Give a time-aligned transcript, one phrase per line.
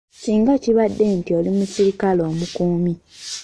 [0.19, 2.93] Singa kibadde nti oli muserikale omukuumi.